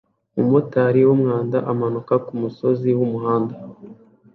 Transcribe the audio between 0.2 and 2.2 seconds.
Umumotari wumwanda amanuka